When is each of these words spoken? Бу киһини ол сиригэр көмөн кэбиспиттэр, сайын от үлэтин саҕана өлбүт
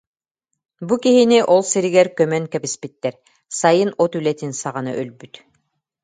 Бу 0.87 0.95
киһини 1.03 1.39
ол 1.53 1.61
сиригэр 1.71 2.07
көмөн 2.17 2.45
кэбиспиттэр, 2.53 3.13
сайын 3.59 3.91
от 4.03 4.11
үлэтин 4.17 4.51
саҕана 4.61 4.91
өлбүт 5.01 5.33